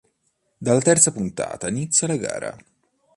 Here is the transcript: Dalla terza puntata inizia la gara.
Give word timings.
Dalla 0.57 0.79
terza 0.79 1.11
puntata 1.11 1.69
inizia 1.69 2.07
la 2.07 2.15
gara. 2.15 2.57